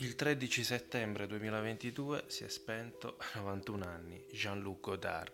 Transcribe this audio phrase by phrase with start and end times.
[0.00, 5.30] Il 13 settembre 2022 si è spento a 91 anni Jean-Luc Godard,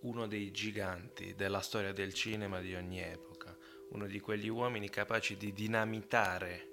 [0.00, 3.54] uno dei giganti della storia del cinema di ogni epoca,
[3.90, 6.68] uno di quegli uomini capaci di dinamitare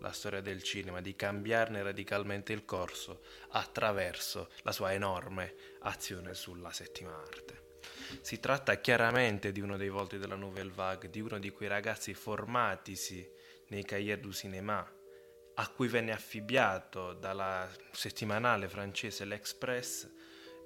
[0.00, 6.72] la storia del cinema, di cambiarne radicalmente il corso attraverso la sua enorme azione sulla
[6.72, 7.76] settima arte.
[8.22, 12.12] Si tratta chiaramente di uno dei volti della Nouvelle Vague, di uno di quei ragazzi
[12.12, 13.24] formatisi
[13.68, 14.97] nei cahiers du cinéma,
[15.60, 20.08] a cui venne affibbiato dalla settimanale francese L'Express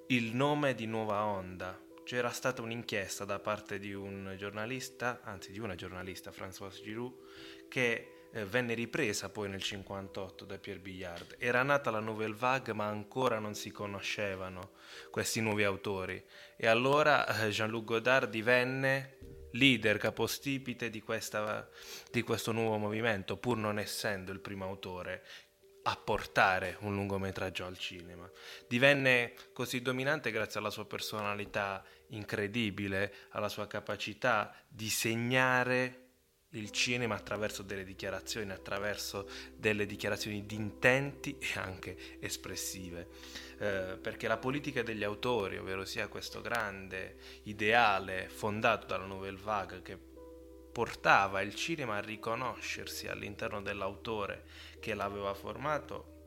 [0.07, 1.81] il nome di Nuova Onda.
[2.03, 7.13] C'era stata un'inchiesta da parte di un giornalista, anzi di una giornalista, Françoise Giroud,
[7.69, 11.35] che eh, venne ripresa poi nel 1958 da Pierre Billard.
[11.39, 14.73] Era nata la Nouvelle Vague, ma ancora non si conoscevano
[15.09, 16.23] questi nuovi autori.
[16.55, 19.17] E allora eh, Jean-Luc Godard divenne
[19.53, 21.67] leader capostipite di, questa,
[22.11, 25.23] di questo nuovo movimento, pur non essendo il primo autore
[25.85, 28.29] a portare un lungometraggio al cinema.
[28.67, 36.02] Divenne così dominante grazie alla sua personalità incredibile, alla sua capacità di segnare
[36.53, 43.07] il cinema attraverso delle dichiarazioni, attraverso delle dichiarazioni di intenti e anche espressive.
[43.57, 49.81] Eh, perché la politica degli autori, ovvero sia questo grande ideale fondato dalla Nouvelle Vague
[49.81, 49.97] che
[50.73, 54.45] portava il cinema a riconoscersi all'interno dell'autore
[54.79, 56.25] che l'aveva formato,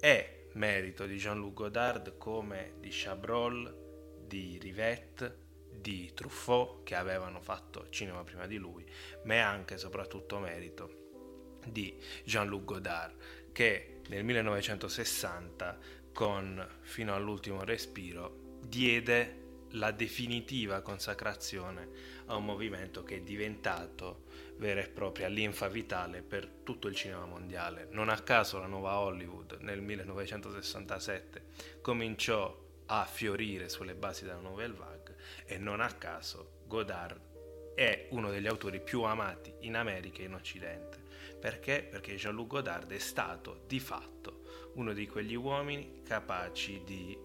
[0.00, 5.43] è merito di Jean-Luc Godard come di Chabrol, di Rivette,
[5.84, 8.82] di Truffaut che avevano fatto cinema prima di lui,
[9.24, 13.14] ma è anche e soprattutto merito di Jean-Luc Godard
[13.52, 15.78] che nel 1960
[16.10, 21.88] con Fino all'ultimo respiro diede la definitiva consacrazione
[22.26, 24.22] a un movimento che è diventato
[24.56, 27.88] vera e propria linfa vitale per tutto il cinema mondiale.
[27.90, 31.42] Non a caso la nuova Hollywood nel 1967
[31.82, 35.03] cominciò a fiorire sulle basi della Nouvelle Vague
[35.44, 37.32] e non a caso Godard
[37.74, 41.02] è uno degli autori più amati in America e in Occidente.
[41.40, 41.86] Perché?
[41.90, 44.42] Perché Jean-Luc Godard è stato di fatto
[44.74, 47.18] uno di quegli uomini capaci di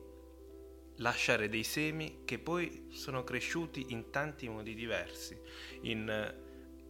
[0.98, 5.40] lasciare dei semi che poi sono cresciuti in tanti modi diversi,
[5.82, 6.36] in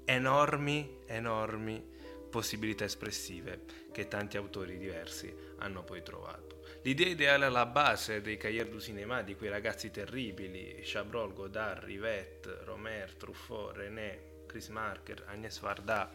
[0.05, 1.97] enormi, enormi
[2.29, 6.58] possibilità espressive che tanti autori diversi hanno poi trovato.
[6.83, 12.59] L'idea ideale alla base dei Cahiers du Cinéma, di quei ragazzi terribili, Chabrol, Godard, Rivette,
[12.63, 16.09] Romer, Truffaut, René, Chris Marker, Agnès Varda,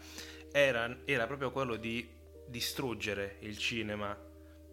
[0.51, 2.09] era, era proprio quello di
[2.47, 4.19] distruggere il cinema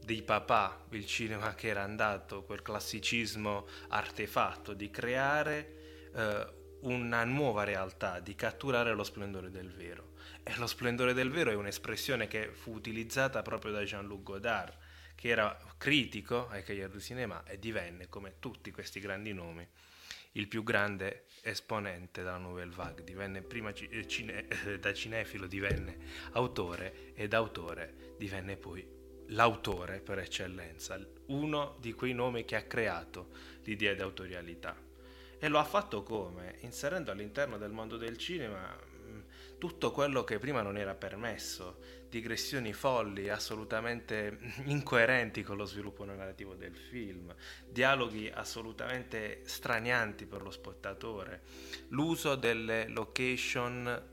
[0.02, 6.48] dei papà, il cinema che era andato, quel classicismo artefatto, di creare eh,
[6.82, 10.14] una nuova realtà, di catturare lo splendore del vero.
[10.42, 14.81] E lo splendore del vero è un'espressione che fu utilizzata proprio da Jean-Luc Godard,
[15.22, 19.64] che era critico ai du Cinema e divenne, come tutti questi grandi nomi,
[20.32, 23.04] il più grande esponente della Nouvelle Vague.
[23.04, 25.96] Divenne prima eh, cine, eh, da cinefilo divenne
[26.32, 28.84] autore e da autore divenne poi
[29.28, 33.30] l'autore per eccellenza, uno di quei nomi che ha creato
[33.66, 34.76] l'idea di autorialità.
[35.38, 36.56] E lo ha fatto come?
[36.62, 38.76] Inserendo all'interno del mondo del cinema
[39.62, 41.78] tutto quello che prima non era permesso,
[42.10, 47.32] digressioni folli, assolutamente incoerenti con lo sviluppo narrativo del film,
[47.70, 51.42] dialoghi assolutamente stranianti per lo spettatore,
[51.90, 54.10] l'uso delle location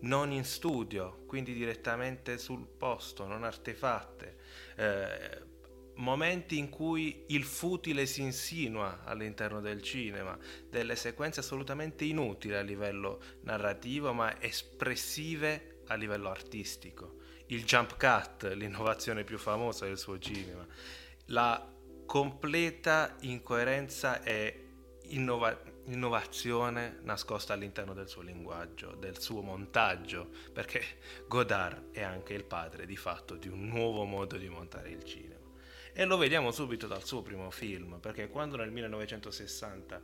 [0.00, 4.36] non in studio, quindi direttamente sul posto, non artefatte,
[4.74, 5.42] eh,
[5.96, 10.36] momenti in cui il futile si insinua all'interno del cinema,
[10.68, 17.18] delle sequenze assolutamente inutili a livello narrativo ma espressive a livello artistico.
[17.46, 20.66] Il jump cut, l'innovazione più famosa del suo cinema,
[21.26, 21.72] la
[22.06, 24.66] completa incoerenza e
[25.08, 30.82] innova- innovazione nascosta all'interno del suo linguaggio, del suo montaggio, perché
[31.28, 35.35] Godard è anche il padre di fatto di un nuovo modo di montare il cinema.
[35.98, 40.02] E lo vediamo subito dal suo primo film, perché quando nel 1960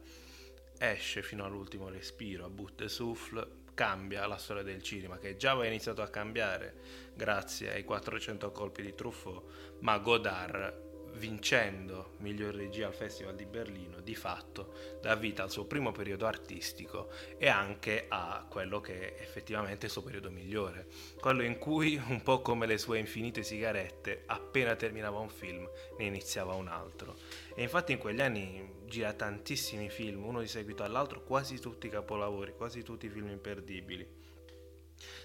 [0.78, 5.50] esce fino all'ultimo respiro a Bout de Souffle, cambia la storia del cinema, che già
[5.50, 6.76] aveva iniziato a cambiare
[7.14, 9.44] grazie ai 400 colpi di Truffaut,
[9.80, 10.91] ma Godard
[11.22, 16.26] vincendo miglior regia al Festival di Berlino, di fatto dà vita al suo primo periodo
[16.26, 20.88] artistico e anche a quello che è effettivamente il suo periodo migliore,
[21.20, 26.04] quello in cui, un po' come le sue infinite sigarette, appena terminava un film ne
[26.04, 27.16] iniziava un altro.
[27.54, 32.52] E infatti in quegli anni gira tantissimi film, uno di seguito all'altro, quasi tutti capolavori,
[32.56, 34.04] quasi tutti film imperdibili.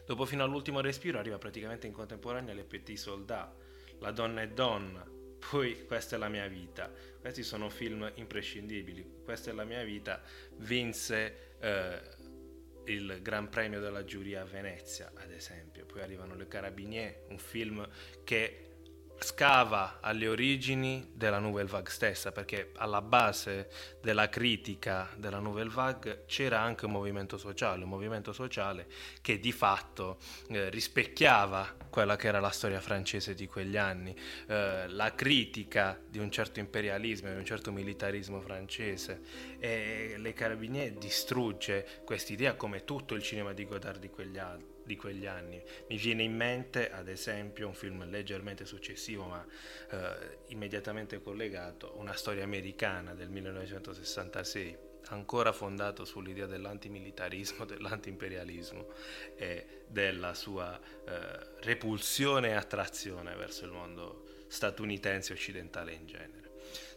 [0.05, 3.65] Dopo fino all'ultimo respiro arriva praticamente in contemporanea Le Petit Soldats,
[3.99, 5.16] La donna è donna,
[5.49, 6.91] poi Questa è la mia vita.
[7.19, 9.21] Questi sono film imprescindibili.
[9.23, 10.21] Questa è la mia vita
[10.57, 11.99] vinse eh,
[12.85, 15.85] il Gran Premio della giuria a Venezia, ad esempio.
[15.85, 17.87] Poi arrivano Le Carabinieri, un film
[18.23, 18.66] che
[19.19, 23.69] scava alle origini della Nouvelle Vague stessa, perché alla base
[24.01, 28.87] della critica della Nouvelle Vague c'era anche un movimento sociale, un movimento sociale
[29.21, 30.17] che di fatto
[30.49, 34.15] eh, rispecchiava quella che era la storia francese di quegli anni,
[34.47, 39.21] eh, la critica di un certo imperialismo, di un certo militarismo francese
[39.59, 44.95] e Le Carabinieri distrugge quest'idea come tutto il cinema di Godard di quegli anni di
[44.95, 45.61] quegli anni.
[45.89, 49.45] Mi viene in mente, ad esempio, un film leggermente successivo, ma
[49.91, 54.77] eh, immediatamente collegato, una storia americana del 1966,
[55.09, 58.87] ancora fondato sull'idea dell'antimilitarismo, dell'antiimperialismo
[59.35, 66.46] e della sua eh, repulsione e attrazione verso il mondo statunitense e occidentale in genere.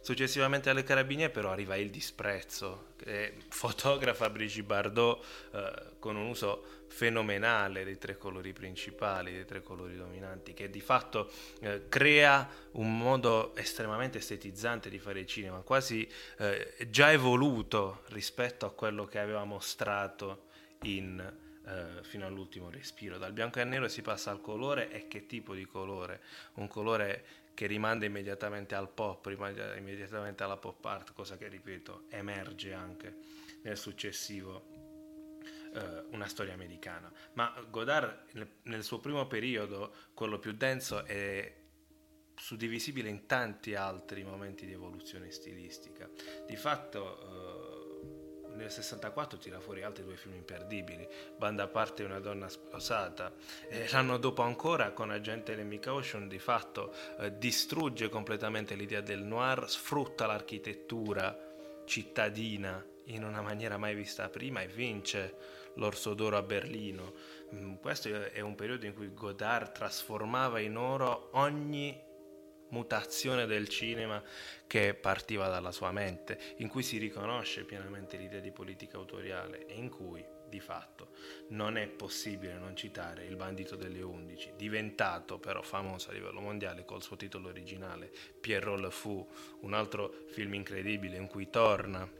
[0.01, 6.79] Successivamente alle carabiniere però arriva il disprezzo, che fotografa Brigitte Bardot eh, con un uso
[6.87, 11.31] fenomenale dei tre colori principali, dei tre colori dominanti, che di fatto
[11.61, 16.07] eh, crea un modo estremamente estetizzante di fare il cinema, quasi
[16.37, 20.49] eh, già evoluto rispetto a quello che aveva mostrato
[20.83, 21.19] in,
[21.65, 23.17] eh, fino all'ultimo respiro.
[23.17, 26.21] Dal bianco e nero si passa al colore e che tipo di colore?
[26.55, 27.23] Un colore
[27.61, 33.15] che rimanda immediatamente al pop, rimanda immediatamente alla pop art, cosa che ripeto emerge anche
[33.61, 34.65] nel successivo
[35.75, 37.13] eh, una storia americana.
[37.33, 38.23] Ma Godard
[38.63, 41.55] nel, suo primo periodo, quello più denso, è
[42.33, 46.09] suddivisibile in tanti altri momenti di evoluzione stilistica.
[46.47, 47.80] Di fatto eh,
[48.55, 51.07] nel 64 tira fuori altri due film imperdibili,
[51.37, 53.33] Banda a parte una donna sposata,
[53.67, 59.21] e l'anno dopo ancora con Agente Lemmy Caution di fatto eh, distrugge completamente l'idea del
[59.21, 61.49] noir, sfrutta l'architettura
[61.85, 65.35] cittadina in una maniera mai vista prima e vince
[65.75, 67.13] l'Orso d'Oro a Berlino.
[67.53, 72.09] Mm, questo è un periodo in cui Godard trasformava in oro ogni
[72.71, 74.21] mutazione del cinema
[74.67, 79.75] che partiva dalla sua mente, in cui si riconosce pienamente l'idea di politica autoriale e
[79.75, 81.09] in cui, di fatto,
[81.49, 86.85] non è possibile non citare Il bandito delle undici, diventato però famoso a livello mondiale
[86.85, 89.27] col suo titolo originale Pierrot le Fou,
[89.61, 92.19] un altro film incredibile in cui torna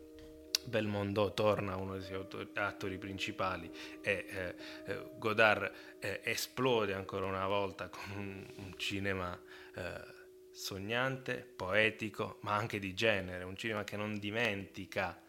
[0.63, 3.71] Belmondo torna uno dei suoi attori principali
[4.01, 4.56] e eh,
[4.86, 9.39] eh, Godard eh, esplode ancora una volta con un, un cinema
[9.75, 10.20] eh,
[10.62, 15.19] sognante, poetico, ma anche di genere, un cinema che non dimentica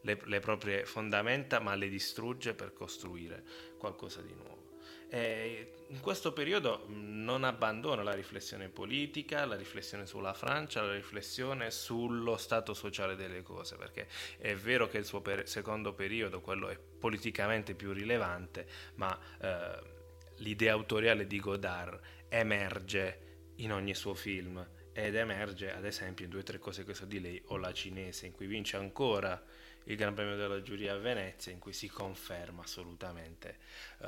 [0.00, 3.44] le, le proprie fondamenta ma le distrugge per costruire
[3.76, 4.78] qualcosa di nuovo.
[5.10, 11.70] E in questo periodo non abbandona la riflessione politica, la riflessione sulla Francia, la riflessione
[11.70, 14.08] sullo stato sociale delle cose, perché
[14.38, 19.96] è vero che il suo per- secondo periodo, quello è politicamente più rilevante, ma eh,
[20.36, 23.26] l'idea autoriale di Godard emerge
[23.56, 24.66] in ogni suo film
[24.98, 28.26] ed emerge ad esempio in due o tre cose che di lei o la cinese
[28.26, 29.40] in cui vince ancora
[29.84, 33.58] il Gran Premio della giuria a Venezia in cui si conferma assolutamente
[33.98, 34.06] uh,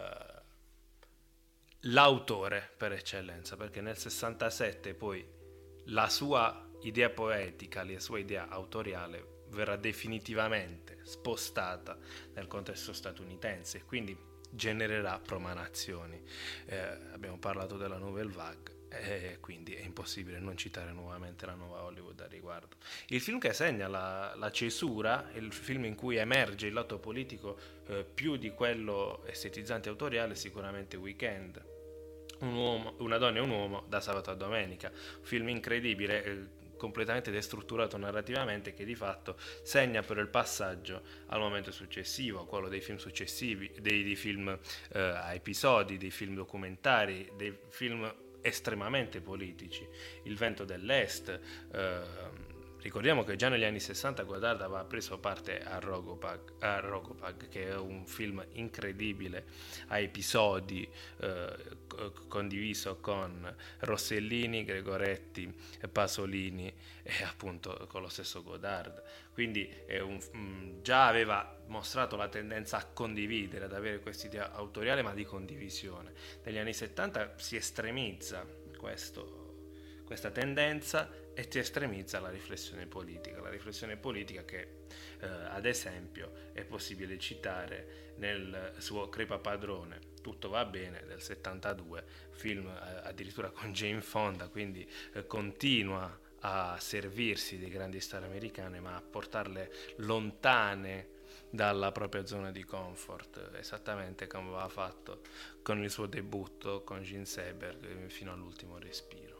[1.82, 5.24] l'autore per eccellenza, perché nel 67 poi
[5.84, 11.96] la sua idea poetica, la sua idea autoriale verrà definitivamente spostata
[12.34, 14.18] nel contesto statunitense e quindi
[14.50, 16.20] genererà promanazioni.
[16.66, 16.78] Eh,
[17.12, 22.20] abbiamo parlato della Nouvelle Vague e quindi è impossibile non citare nuovamente la nuova Hollywood
[22.20, 22.76] a riguardo.
[23.08, 27.58] Il film che segna la, la cesura, il film in cui emerge il lato politico
[27.86, 31.62] eh, più di quello estetizzante e autoriale, è sicuramente Weekend.
[32.40, 36.58] Un uomo, una donna e un uomo da sabato a domenica, un film incredibile, eh,
[36.80, 42.80] completamente destrutturato narrativamente che di fatto segna però il passaggio al momento successivo, quello dei
[42.80, 44.58] film successivi, dei, dei film
[44.92, 48.10] eh, a episodi, dei film documentari, dei film
[48.42, 49.86] estremamente politici.
[50.24, 51.40] Il vento dell'Est,
[51.72, 52.48] eh,
[52.80, 57.68] Ricordiamo che già negli anni 60 Godard aveva preso parte a Rogopag, a Rogopag che
[57.68, 59.44] è un film incredibile
[59.88, 61.56] a episodi eh,
[62.26, 65.54] condiviso con Rossellini, Gregoretti,
[65.92, 66.72] Pasolini
[67.02, 69.02] e appunto con lo stesso Godard.
[69.34, 69.70] Quindi
[70.00, 75.12] un, mm, già aveva mostrato la tendenza a condividere, ad avere questa idea autoriale ma
[75.12, 76.14] di condivisione.
[76.44, 78.46] Negli anni 70 si estremizza
[78.78, 84.84] questo, questa tendenza e ti estremizza la riflessione politica, la riflessione politica che
[85.20, 92.04] eh, ad esempio è possibile citare nel suo Crepa Padrone, tutto va bene del 72,
[92.32, 98.78] film eh, addirittura con Jane Fonda, quindi eh, continua a servirsi dei grandi star americane,
[98.78, 101.18] ma a portarle lontane
[101.48, 105.22] dalla propria zona di comfort, esattamente come aveva fatto
[105.62, 109.39] con il suo debutto con Gene Seberg fino all'ultimo respiro.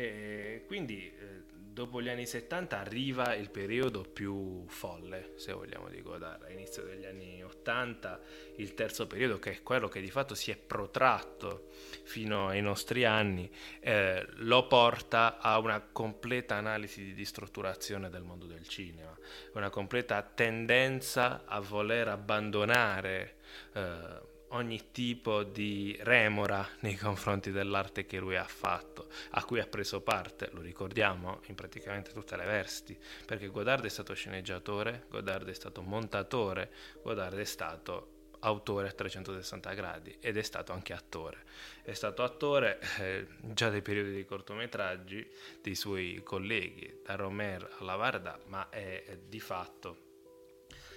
[0.00, 6.00] E quindi eh, dopo gli anni 70 arriva il periodo più folle, se vogliamo di
[6.02, 8.20] Godard, all'inizio degli anni 80,
[8.58, 11.70] il terzo periodo che è quello che di fatto si è protratto
[12.04, 13.50] fino ai nostri anni,
[13.80, 19.18] eh, lo porta a una completa analisi di strutturazione del mondo del cinema,
[19.54, 23.38] una completa tendenza a voler abbandonare
[23.72, 29.66] eh, ogni tipo di remora nei confronti dell'arte che lui ha fatto, a cui ha
[29.66, 35.48] preso parte, lo ricordiamo, in praticamente tutte le vesti, perché Godard è stato sceneggiatore, Godard
[35.48, 36.70] è stato montatore,
[37.02, 41.44] Godard è stato autore a 360 gradi ed è stato anche attore.
[41.82, 45.28] È stato attore eh, già dai periodi di cortometraggi
[45.60, 50.06] dei suoi colleghi, da Romer alla Varda, ma è, è di fatto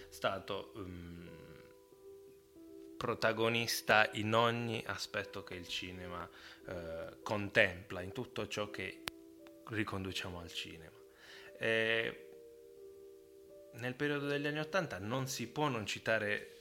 [0.09, 0.71] stato...
[0.75, 1.40] Um,
[3.01, 6.29] protagonista in ogni aspetto che il cinema
[6.67, 9.01] eh, contempla, in tutto ciò che
[9.65, 10.95] riconduciamo al cinema.
[11.57, 12.27] E
[13.73, 16.59] nel periodo degli anni Ottanta non si può non citare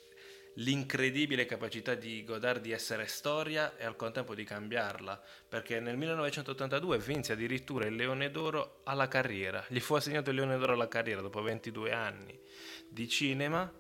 [0.55, 6.97] l'incredibile capacità di Godard di essere storia e al contempo di cambiarla, perché nel 1982
[7.01, 11.21] vinse addirittura il Leone d'Oro alla carriera, gli fu assegnato il Leone d'Oro alla carriera
[11.21, 12.41] dopo 22 anni
[12.89, 13.71] di cinema,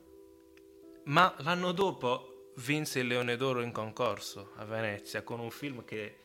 [1.05, 6.17] ma l'anno dopo vinse il Leone d'Oro in concorso a Venezia con un film che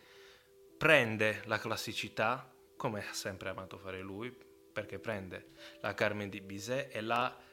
[0.78, 4.36] prende la classicità, come ha sempre amato fare lui,
[4.74, 5.52] perché prende
[5.82, 7.44] la Carmen di Bizet e la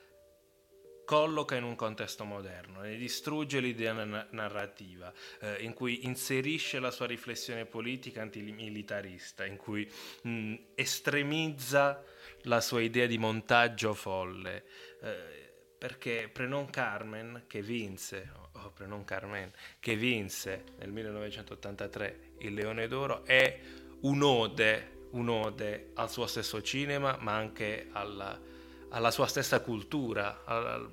[1.04, 3.92] colloca in un contesto moderno, ne distrugge l'idea
[4.30, 9.90] narrativa, eh, in cui inserisce la sua riflessione politica antimilitarista, in cui
[10.22, 12.02] mh, estremizza
[12.42, 14.64] la sua idea di montaggio folle.
[15.00, 15.40] Eh,
[15.76, 23.24] perché Prenon Carmen, che vinse, oh, Prenon Carmen, che vinse nel 1983 il Leone d'Oro,
[23.24, 23.58] è
[24.00, 28.38] un'ode, un'ode al suo stesso cinema, ma anche alla,
[28.90, 30.90] alla sua stessa cultura, al,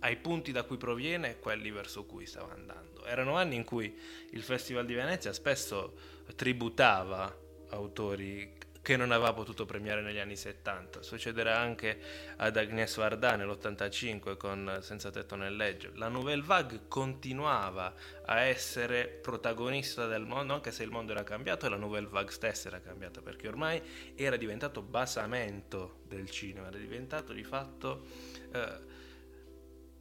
[0.00, 3.04] ai punti da cui proviene e quelli verso cui stava andando.
[3.04, 3.98] Erano anni in cui
[4.30, 5.94] il Festival di Venezia spesso
[6.36, 7.34] tributava
[7.70, 8.52] autori
[8.84, 11.00] che non aveva potuto premiare negli anni 70.
[11.00, 11.98] Succederà anche
[12.36, 15.92] ad Agnès Varda nell'85 con Senza tetto nel leggio.
[15.94, 17.94] La Nouvelle Vague continuava
[18.26, 22.30] a essere protagonista del mondo, anche se il mondo era cambiato e la Nouvelle Vague
[22.30, 23.80] stessa era cambiata, perché ormai
[24.14, 28.04] era diventato basamento del cinema, era diventato di fatto...
[28.52, 28.92] Eh,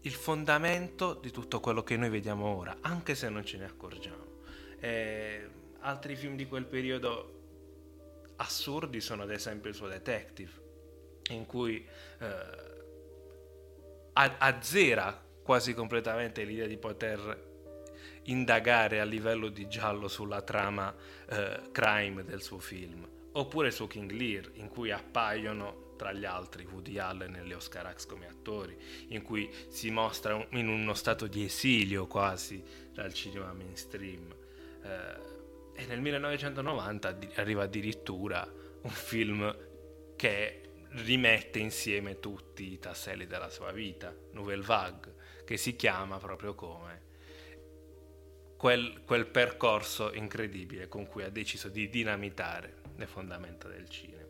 [0.06, 4.42] il fondamento di tutto quello che noi vediamo ora, anche se non ce ne accorgiamo.
[4.82, 5.48] Eh,
[5.80, 7.43] altri film di quel periodo
[8.44, 10.52] assurdi sono ad esempio il suo Detective,
[11.30, 11.86] in cui
[12.20, 12.72] eh,
[14.14, 17.52] azzera quasi completamente l'idea di poter
[18.24, 20.94] indagare a livello di giallo sulla trama
[21.28, 23.10] eh, crime del suo film.
[23.36, 28.06] Oppure su King Lear, in cui appaiono tra gli altri Woody Allen e Leo Scarax
[28.06, 34.34] come attori, in cui si mostra in uno stato di esilio quasi dal cinema mainstream.
[34.84, 35.33] Eh,
[35.74, 38.48] e nel 1990 arriva addirittura
[38.82, 39.56] un film
[40.16, 45.16] che rimette insieme tutti i tasselli della sua vita, Nouvelle Vague,
[45.46, 47.02] che si chiama proprio come
[48.58, 54.30] quel, quel percorso incredibile con cui ha deciso di dinamitare le fondamenta del cinema.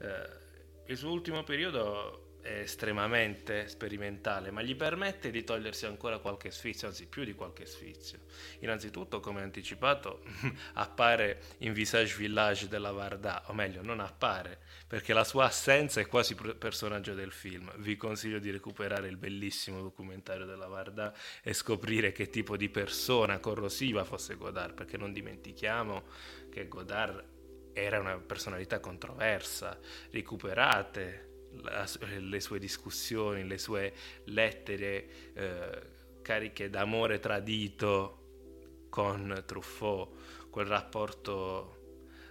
[0.00, 0.44] Eh,
[0.86, 7.06] il suo ultimo periodo estremamente sperimentale, ma gli permette di togliersi ancora qualche sfizio, anzi
[7.06, 8.20] più di qualche sfizio.
[8.60, 10.22] Innanzitutto, come anticipato,
[10.74, 16.06] appare in Visage Village della Varda, o meglio, non appare, perché la sua assenza è
[16.06, 17.72] quasi personaggio del film.
[17.78, 23.38] Vi consiglio di recuperare il bellissimo documentario della Varda e scoprire che tipo di persona
[23.38, 26.04] corrosiva fosse Godard, perché non dimentichiamo
[26.50, 27.34] che Godard
[27.72, 29.78] era una personalità controversa,
[30.10, 31.86] recuperate la,
[32.18, 33.92] le sue discussioni, le sue
[34.24, 35.82] lettere eh,
[36.22, 41.76] cariche d'amore tradito con Truffaut, quel rapporto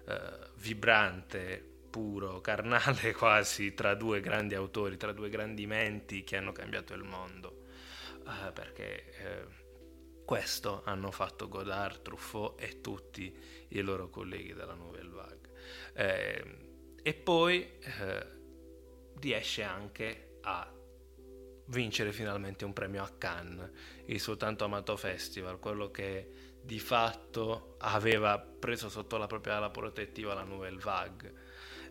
[0.08, 6.51] eh, vibrante, puro, carnale quasi tra due grandi autori, tra due grandi menti che hanno
[6.51, 7.63] cambiato il mondo.
[8.27, 9.46] Eh, perché eh,
[10.25, 13.34] questo hanno fatto Godard, Truffaut e tutti
[13.70, 15.50] i loro colleghi della Nouvelle Vague.
[15.94, 16.44] Eh,
[17.03, 18.35] e poi eh,
[19.19, 20.72] riesce anche a
[21.67, 23.72] vincere finalmente un premio a Cannes,
[24.05, 29.69] il suo tanto amato festival, quello che di fatto aveva preso sotto la propria ala
[29.69, 31.43] protettiva la Nouvelle Vague.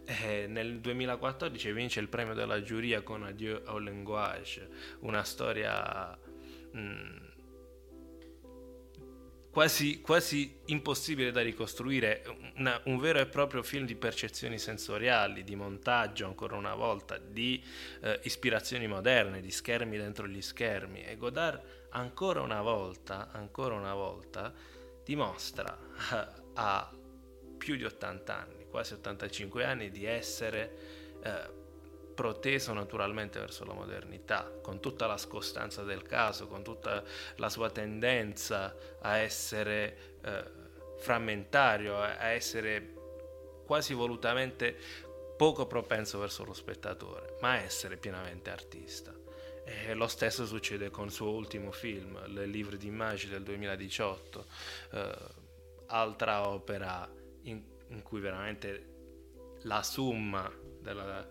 [0.04, 4.68] E nel 2014 vince il premio della giuria con Adieu au langage,
[5.00, 6.16] una storia
[6.72, 7.23] mh, mm,
[9.54, 12.24] quasi, quasi, impossibile da ricostruire,
[12.56, 17.62] una, un vero e proprio film di percezioni sensoriali, di montaggio ancora una volta, di
[18.00, 21.04] eh, ispirazioni moderne, di schermi dentro gli schermi.
[21.04, 24.52] E Godard ancora una volta, ancora una volta,
[25.04, 25.78] dimostra
[26.10, 26.90] a, a
[27.56, 31.20] più di 80 anni, quasi 85 anni, di essere...
[31.22, 31.62] Eh,
[32.14, 37.02] proteso naturalmente verso la modernità, con tutta la scostanza del caso, con tutta
[37.36, 40.44] la sua tendenza a essere eh,
[40.98, 42.92] frammentario, a essere
[43.66, 44.76] quasi volutamente
[45.36, 49.12] poco propenso verso lo spettatore, ma a essere pienamente artista.
[49.64, 54.46] E lo stesso succede con il suo ultimo film, Le Livre d'immagini del 2018,
[54.92, 55.16] eh,
[55.86, 57.10] altra opera
[57.42, 58.92] in, in cui veramente
[59.62, 61.26] la summa della,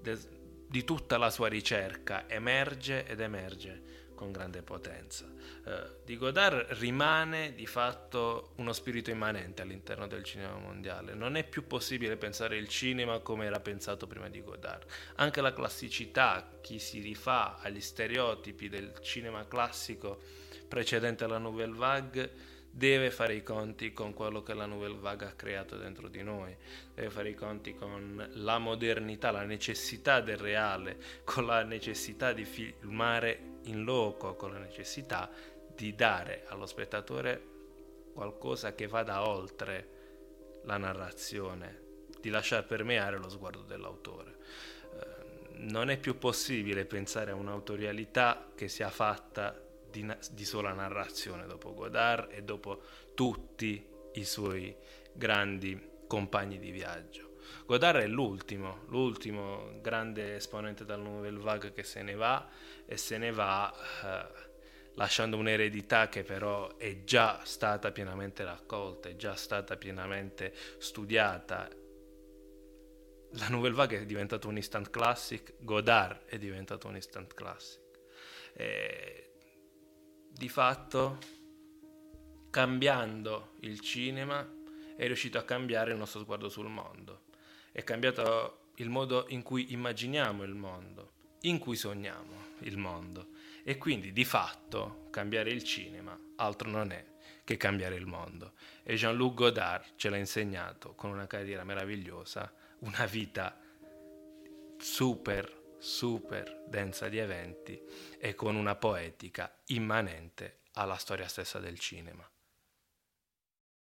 [0.00, 0.18] de,
[0.66, 5.32] di tutta la sua ricerca emerge ed emerge con grande potenza.
[5.64, 11.14] Eh, di Godard rimane di fatto uno spirito immanente all'interno del cinema mondiale.
[11.14, 14.86] Non è più possibile pensare il cinema come era pensato prima di Godard.
[15.16, 20.20] Anche la classicità, chi si rifà agli stereotipi del cinema classico
[20.66, 22.32] precedente alla Nouvelle Vague,
[22.78, 26.56] deve fare i conti con quello che la Nouvelle Vague ha creato dentro di noi,
[26.94, 32.44] deve fare i conti con la modernità, la necessità del reale, con la necessità di
[32.44, 35.28] filmare in loco, con la necessità
[35.74, 37.42] di dare allo spettatore
[38.14, 39.96] qualcosa che vada oltre
[40.62, 41.82] la narrazione,
[42.20, 44.36] di lasciar permeare lo sguardo dell'autore.
[44.92, 49.66] Eh, non è più possibile pensare a un'autorialità che sia fatta
[50.02, 52.82] di, di sola narrazione dopo Godard e dopo
[53.14, 54.74] tutti i suoi
[55.12, 57.36] grandi compagni di viaggio.
[57.66, 62.48] Godard è l'ultimo, l'ultimo grande esponente dal Nouvelle Vague che se ne va
[62.86, 63.72] e se ne va
[64.04, 64.46] eh,
[64.94, 71.68] lasciando un'eredità che però è già stata pienamente raccolta, è già stata pienamente studiata.
[73.32, 77.82] La Nouvelle Vague è diventato un instant classic, Godard è diventato un instant classic.
[78.54, 79.27] E
[80.38, 81.18] di fatto,
[82.48, 84.48] cambiando il cinema,
[84.96, 87.22] è riuscito a cambiare il nostro sguardo sul mondo.
[87.72, 93.30] È cambiato il modo in cui immaginiamo il mondo, in cui sogniamo il mondo.
[93.64, 97.04] E quindi, di fatto, cambiare il cinema altro non è
[97.42, 98.52] che cambiare il mondo.
[98.84, 103.58] E Jean-Luc Godard ce l'ha insegnato con una carriera meravigliosa, una vita
[104.78, 107.80] super super densa di eventi
[108.18, 112.28] e con una poetica immanente alla storia stessa del cinema.